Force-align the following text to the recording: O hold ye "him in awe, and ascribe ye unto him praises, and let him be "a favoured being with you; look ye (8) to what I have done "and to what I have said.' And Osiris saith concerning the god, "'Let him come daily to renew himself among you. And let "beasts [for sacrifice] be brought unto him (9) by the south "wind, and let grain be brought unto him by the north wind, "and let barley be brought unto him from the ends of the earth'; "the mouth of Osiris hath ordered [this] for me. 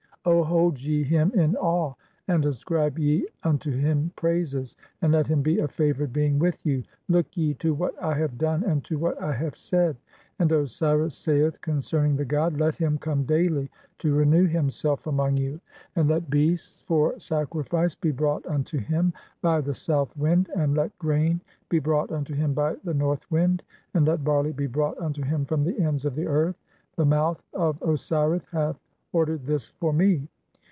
O 0.23 0.43
hold 0.43 0.79
ye 0.83 1.01
"him 1.01 1.31
in 1.33 1.55
awe, 1.55 1.95
and 2.27 2.45
ascribe 2.45 2.99
ye 2.99 3.25
unto 3.41 3.71
him 3.75 4.11
praises, 4.15 4.75
and 5.01 5.11
let 5.13 5.25
him 5.25 5.41
be 5.41 5.57
"a 5.57 5.67
favoured 5.67 6.13
being 6.13 6.37
with 6.37 6.63
you; 6.63 6.83
look 7.07 7.35
ye 7.35 7.49
(8) 7.49 7.59
to 7.61 7.73
what 7.73 7.99
I 8.03 8.13
have 8.13 8.37
done 8.37 8.63
"and 8.63 8.83
to 8.83 8.99
what 8.99 9.19
I 9.19 9.33
have 9.33 9.57
said.' 9.57 9.97
And 10.37 10.51
Osiris 10.51 11.17
saith 11.17 11.59
concerning 11.61 12.17
the 12.17 12.25
god, 12.25 12.59
"'Let 12.59 12.75
him 12.75 12.99
come 12.99 13.23
daily 13.23 13.71
to 13.97 14.13
renew 14.13 14.45
himself 14.45 15.07
among 15.07 15.37
you. 15.37 15.59
And 15.95 16.07
let 16.07 16.29
"beasts 16.29 16.81
[for 16.81 17.17
sacrifice] 17.17 17.95
be 17.95 18.11
brought 18.11 18.45
unto 18.45 18.77
him 18.77 19.05
(9) 19.41 19.41
by 19.41 19.59
the 19.61 19.73
south 19.73 20.15
"wind, 20.15 20.51
and 20.55 20.75
let 20.77 20.95
grain 20.99 21.41
be 21.67 21.79
brought 21.79 22.11
unto 22.11 22.35
him 22.35 22.53
by 22.53 22.75
the 22.83 22.93
north 22.93 23.25
wind, 23.31 23.63
"and 23.95 24.05
let 24.05 24.23
barley 24.23 24.51
be 24.53 24.67
brought 24.67 24.99
unto 24.99 25.23
him 25.23 25.45
from 25.45 25.63
the 25.63 25.79
ends 25.81 26.05
of 26.05 26.13
the 26.13 26.27
earth'; 26.27 26.61
"the 26.95 27.05
mouth 27.05 27.41
of 27.55 27.81
Osiris 27.81 28.45
hath 28.51 28.79
ordered 29.13 29.45
[this] 29.45 29.67
for 29.67 29.91
me. 29.91 30.25